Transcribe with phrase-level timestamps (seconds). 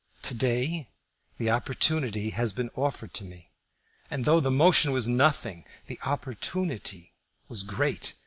[0.23, 0.89] To day
[1.37, 3.51] the opportunity has been offered to me,
[4.09, 7.11] and, though the motion was nothing, the opportunity
[7.47, 8.15] was great.